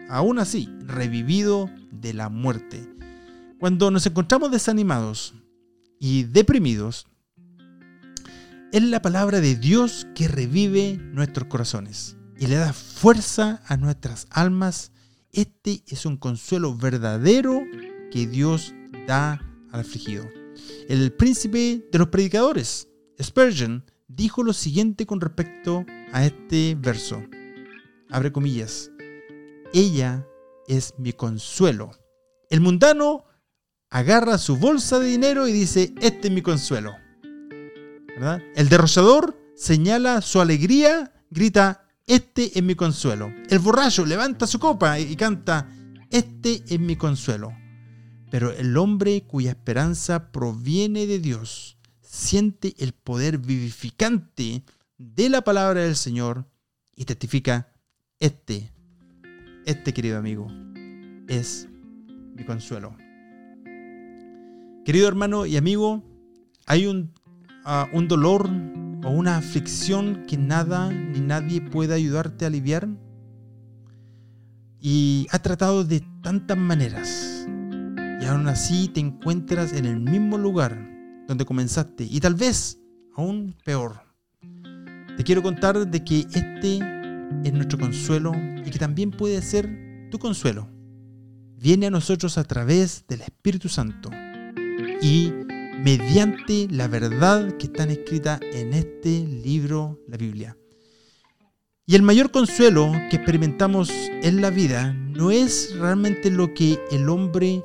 aún 0.10 0.39
así 0.39 0.70
revivido 0.79 1.70
de 1.91 2.13
la 2.13 2.29
muerte. 2.29 2.88
Cuando 3.60 3.91
nos 3.91 4.06
encontramos 4.06 4.51
desanimados 4.51 5.34
y 6.00 6.24
deprimidos, 6.24 7.08
es 8.72 8.84
la 8.84 9.02
palabra 9.02 9.40
de 9.40 9.56
Dios 9.56 10.08
que 10.14 10.28
revive 10.28 10.98
nuestros 10.98 11.48
corazones 11.48 12.18
y 12.38 12.48
le 12.48 12.56
da 12.56 12.74
fuerza 12.74 13.62
a 13.66 13.78
nuestras 13.78 14.28
almas. 14.30 14.92
Este 15.32 15.84
es 15.88 16.06
un 16.06 16.18
consuelo 16.18 16.76
verdadero 16.76 17.62
que 18.12 18.28
Dios 18.28 18.74
da 19.08 19.42
al 19.72 19.80
afligido. 19.80 20.26
El 20.90 21.14
príncipe 21.14 21.88
de 21.92 21.98
los 21.98 22.10
predicadores, 22.10 22.90
Spurgeon, 23.22 23.86
dijo 24.08 24.44
lo 24.44 24.54
siguiente 24.54 25.06
con 25.06 25.22
respecto 25.22 25.86
a 26.12 26.26
este 26.26 26.76
verso. 26.76 27.24
Abre 28.10 28.32
comillas. 28.32 28.92
Ella 29.74 30.26
es 30.68 30.94
mi 30.98 31.14
consuelo. 31.14 31.92
El 32.50 32.62
mundano 32.62 33.24
agarra 33.90 34.38
su 34.38 34.58
bolsa 34.58 35.00
de 35.00 35.08
dinero 35.08 35.48
y 35.48 35.54
dice, 35.54 35.94
este 36.02 36.28
es 36.28 36.34
mi 36.34 36.42
consuelo. 36.42 36.94
El 38.56 38.70
derrochador 38.70 39.38
señala 39.56 40.22
su 40.22 40.42
alegría, 40.42 41.14
grita, 41.30 41.86
este 42.08 42.58
es 42.58 42.64
mi 42.64 42.74
consuelo. 42.74 43.32
El 43.50 43.60
borracho 43.60 44.06
levanta 44.06 44.48
su 44.48 44.60
copa 44.60 45.00
y 45.00 45.16
canta, 45.16 45.70
este 46.10 46.64
es 46.68 46.80
mi 46.80 46.96
consuelo. 46.96 47.54
Pero 48.32 48.52
el 48.52 48.76
hombre 48.78 49.24
cuya 49.28 49.52
esperanza 49.52 50.32
proviene 50.32 51.06
de 51.06 51.20
Dios 51.20 51.78
siente 52.02 52.74
el 52.80 52.94
poder 52.94 53.38
vivificante 53.38 54.64
de 54.98 55.30
la 55.30 55.44
palabra 55.44 55.82
del 55.82 55.96
Señor 55.96 56.50
y 56.96 57.06
testifica, 57.06 57.72
este, 58.20 58.74
este 59.66 59.94
querido 59.94 60.18
amigo, 60.18 60.48
es 61.28 61.68
mi 62.36 62.44
consuelo. 62.46 62.98
Querido 64.84 65.08
hermano 65.08 65.46
y 65.46 65.58
amigo, 65.58 66.04
hay 66.66 66.88
un, 66.88 67.14
ah, 67.68 67.88
un 67.94 68.08
dolor 68.08 68.50
o 69.04 69.12
una 69.12 69.38
aflicción 69.38 70.26
que 70.26 70.38
nada 70.38 70.92
ni 70.92 71.20
nadie 71.20 71.62
puede 71.62 71.94
ayudarte 71.94 72.46
a 72.46 72.48
aliviar. 72.48 72.88
Y 74.80 75.28
ha 75.32 75.40
tratado 75.40 75.84
de 75.84 76.04
tantas 76.24 76.58
maneras. 76.58 77.48
Y 78.22 78.26
aún 78.26 78.48
así 78.48 78.88
te 78.88 79.00
encuentras 79.00 79.74
en 79.74 79.86
el 79.86 80.00
mismo 80.00 80.38
lugar 80.38 80.78
donde 81.28 81.46
comenzaste. 81.46 82.06
Y 82.10 82.20
tal 82.20 82.36
vez 82.36 82.80
aún 83.15 83.56
peor. 83.63 84.02
Te 85.18 85.24
quiero 85.24 85.44
contar 85.44 85.88
de 85.88 86.04
que 86.04 86.26
este 86.34 86.80
es 87.44 87.54
nuestro 87.54 87.78
consuelo 87.78 88.32
y 88.65 88.70
que 88.70 88.80
también 88.80 89.12
puede 89.12 89.41
ser 89.41 90.10
tu 90.10 90.20
consuelo. 90.20 90.70
Viene 91.58 91.88
a 91.88 91.91
nosotros 91.91 92.38
a 92.38 92.44
través 92.44 93.06
del 93.08 93.22
Espíritu 93.22 93.68
Santo 93.68 94.10
y 95.02 95.34
mediante 95.84 96.68
la 96.70 96.88
verdad 96.88 97.58
que 97.58 97.68
está 97.68 97.84
escrita 97.86 98.40
en 98.42 98.74
este 98.74 99.26
libro, 99.28 100.00
la 100.08 100.18
Biblia. 100.18 100.58
Y 101.86 101.96
el 101.96 102.02
mayor 102.02 102.32
consuelo 102.32 102.92
que 103.10 103.16
experimentamos 103.16 103.90
en 103.92 104.42
la 104.42 104.50
vida 104.50 104.94
no 104.94 105.32
es 105.32 105.76
realmente 105.78 106.32
lo 106.32 106.54
que 106.54 106.80
el 106.92 107.08
hombre 107.10 107.63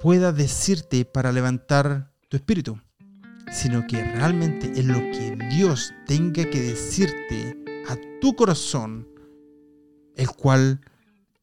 pueda 0.00 0.32
decirte 0.32 1.04
para 1.04 1.32
levantar 1.32 2.12
tu 2.28 2.36
espíritu 2.36 2.78
sino 3.54 3.86
que 3.86 4.02
realmente 4.02 4.72
es 4.74 4.84
lo 4.84 4.98
que 4.98 5.38
Dios 5.50 5.94
tenga 6.06 6.44
que 6.50 6.60
decirte 6.60 7.56
a 7.88 7.96
tu 8.20 8.34
corazón, 8.34 9.08
el 10.16 10.28
cual 10.30 10.80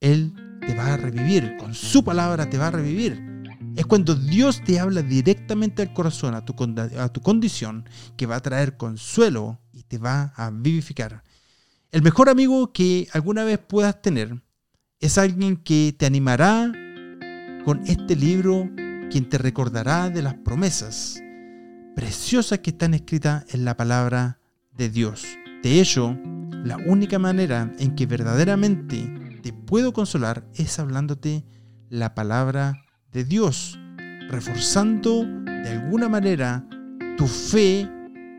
Él 0.02 0.34
te 0.60 0.76
va 0.76 0.94
a 0.94 0.98
revivir, 0.98 1.56
con 1.58 1.74
su 1.74 2.04
palabra 2.04 2.50
te 2.50 2.58
va 2.58 2.68
a 2.68 2.72
revivir. 2.72 3.31
Es 3.76 3.86
cuando 3.86 4.16
Dios 4.16 4.62
te 4.64 4.80
habla 4.80 5.02
directamente 5.02 5.82
al 5.82 5.94
corazón, 5.94 6.36
a 6.36 6.44
tu, 6.44 6.56
condición, 7.22 7.86
que 8.18 8.26
va 8.26 8.36
a 8.36 8.42
traer 8.42 8.78
consuelo 8.78 9.60
y 9.72 9.84
te 9.84 9.98
va 9.98 10.34
a 10.36 10.50
vivificar. 10.52 11.24
El 11.92 12.02
mejor 12.02 12.30
amigo 12.30 12.72
que 12.74 13.08
alguna 13.14 13.44
vez 13.44 13.60
puedas 13.60 14.02
tener 14.02 14.42
es 15.00 15.18
alguien 15.18 15.58
que 15.58 15.96
te 15.98 16.06
animará 16.06 16.72
con 17.66 17.82
este 17.88 18.16
libro, 18.16 18.70
quien 19.10 19.30
te 19.30 19.38
recordará 19.38 20.10
de 20.10 20.22
las 20.22 20.36
promesas, 20.36 21.22
preciosas 21.96 22.60
que 22.60 22.72
están 22.72 22.94
escritas 22.94 23.46
en 23.54 23.66
la 23.66 23.78
palabra 23.78 24.40
de 24.74 24.90
Dios. 24.90 25.26
De 25.64 25.80
hecho, 25.80 26.18
la 26.64 26.78
única 26.78 27.20
manera 27.20 27.72
en 27.80 27.96
que 27.96 28.06
verdaderamente 28.06 29.40
te 29.42 29.54
puedo 29.54 29.94
consolar 29.94 30.46
es 30.56 30.78
hablándote 30.80 31.46
la 31.90 32.16
palabra 32.16 32.86
de 33.12 33.24
Dios, 33.24 33.80
reforzando 34.30 35.26
de 35.26 35.70
alguna 35.70 36.10
manera 36.10 36.66
tu 37.18 37.28
fe 37.28 37.90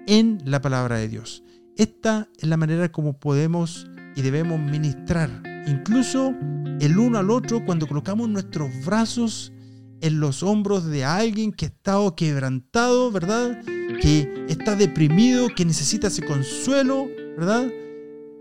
en 0.07 0.39
la 0.45 0.61
palabra 0.61 0.97
de 0.97 1.09
Dios. 1.09 1.45
Esta 1.77 2.29
es 2.39 2.49
la 2.49 2.57
manera 2.57 2.91
como 2.91 3.19
podemos 3.19 3.87
y 4.17 4.23
debemos 4.23 4.61
ministrar, 4.61 5.31
incluso 5.67 6.35
el 6.81 6.99
uno 6.99 7.19
al 7.19 7.31
otro 7.31 7.65
cuando 7.65 7.87
colocamos 7.87 8.29
nuestros 8.29 8.71
brazos 8.85 9.53
en 10.01 10.19
los 10.21 10.43
hombros 10.43 10.87
de 10.87 11.05
alguien 11.05 11.53
que 11.53 11.67
ha 11.67 11.69
estado 11.69 12.17
quebrantado, 12.17 13.11
¿verdad? 13.13 13.63
Que 14.01 14.47
está 14.49 14.75
deprimido, 14.75 15.49
que 15.55 15.65
necesita 15.65 16.09
ese 16.09 16.25
consuelo, 16.25 17.07
¿verdad? 17.37 17.71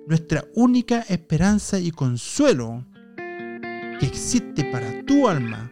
Nuestra 0.07 0.43
única 0.55 1.01
esperanza 1.01 1.79
y 1.79 1.91
consuelo 1.91 2.83
que 3.99 4.07
existe 4.07 4.63
para 4.65 5.05
tu 5.05 5.27
alma 5.27 5.71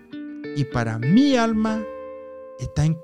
y 0.59 0.65
para 0.65 0.99
mi 0.99 1.37
alma 1.37 1.81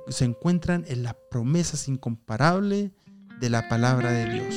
se 0.09 0.25
encuentran 0.25 0.83
en 0.89 1.03
las 1.03 1.15
promesas 1.31 1.87
incomparables 1.87 2.91
de 3.39 3.49
la 3.49 3.69
palabra 3.69 4.11
de 4.11 4.29
Dios. 4.29 4.55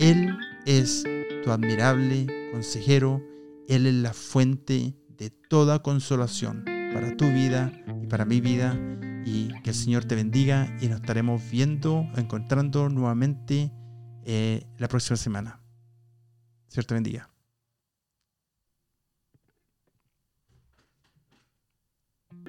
Él 0.00 0.36
es 0.66 1.04
tu 1.44 1.52
admirable 1.52 2.26
consejero, 2.50 3.22
Él 3.68 3.86
es 3.86 3.94
la 3.94 4.12
fuente 4.12 4.96
de 5.06 5.30
toda 5.30 5.84
consolación 5.84 6.64
para 6.92 7.16
tu 7.16 7.26
vida 7.26 7.70
y 8.02 8.08
para 8.08 8.24
mi 8.24 8.40
vida. 8.40 8.76
Y 9.24 9.52
que 9.62 9.70
el 9.70 9.76
Señor 9.76 10.04
te 10.04 10.16
bendiga 10.16 10.76
y 10.80 10.88
nos 10.88 11.02
estaremos 11.02 11.48
viendo, 11.48 12.08
encontrando 12.16 12.88
nuevamente 12.88 13.70
eh, 14.24 14.66
la 14.78 14.88
próxima 14.88 15.16
semana. 15.16 15.60
Señor 16.66 16.86
te 16.86 16.94
bendiga. 16.94 17.29